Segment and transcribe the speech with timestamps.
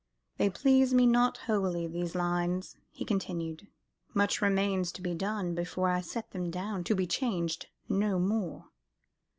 [0.37, 3.67] "They please me not wholly, these lines," he continued,
[4.15, 8.69] "much remains to be done before I set them down to be changed no more."